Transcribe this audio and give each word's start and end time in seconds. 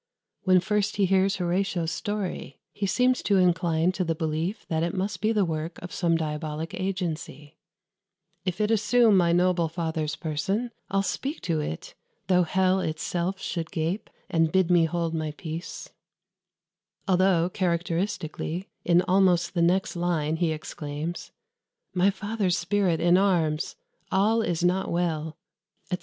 When 0.45 0.59
first 0.61 0.95
he 0.95 1.05
hears 1.05 1.35
Horatio's 1.35 1.91
story, 1.91 2.57
he 2.73 2.87
seems 2.87 3.21
to 3.21 3.37
incline 3.37 3.91
to 3.91 4.03
the 4.03 4.15
belief 4.15 4.65
that 4.67 4.81
it 4.81 4.95
must 4.95 5.21
be 5.21 5.31
the 5.31 5.45
work 5.45 5.77
of 5.79 5.91
some 5.93 6.15
diabolic 6.17 6.73
agency: 6.73 7.55
"If 8.43 8.59
it 8.59 8.71
assume 8.71 9.15
my 9.15 9.31
noble 9.31 9.67
father's 9.69 10.15
person, 10.15 10.71
I'll 10.89 11.03
speak 11.03 11.39
to 11.41 11.59
it, 11.59 11.93
though 12.25 12.41
hell 12.41 12.79
itself 12.79 13.39
should 13.39 13.69
gape, 13.69 14.09
And 14.27 14.51
bid 14.51 14.71
me 14.71 14.85
hold 14.85 15.13
my 15.13 15.33
peace;" 15.37 15.89
although, 17.07 17.51
characteristically, 17.51 18.69
in 18.83 19.03
almost 19.03 19.53
the 19.53 19.61
next 19.61 19.95
line 19.95 20.37
he 20.37 20.51
exclaims 20.51 21.31
"My 21.93 22.09
father's 22.09 22.57
spirit 22.57 22.99
in 22.99 23.19
arms! 23.19 23.75
All 24.11 24.41
is 24.41 24.63
not 24.63 24.89
well," 24.89 25.37
etc. 25.91 25.99